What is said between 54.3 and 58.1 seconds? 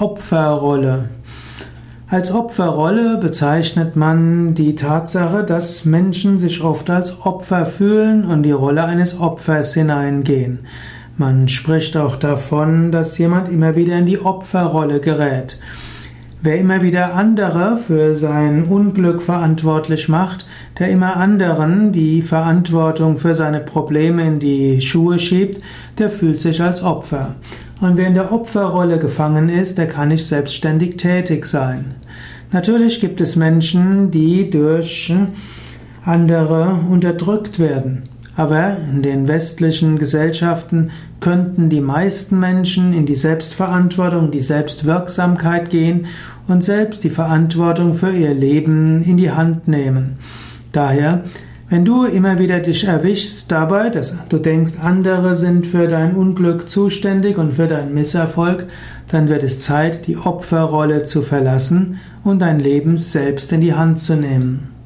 denkst, andere sind für dein Unglück zuständig und für deinen